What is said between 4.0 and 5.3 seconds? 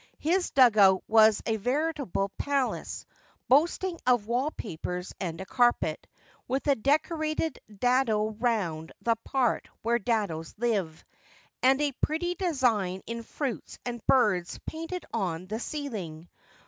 of wall papers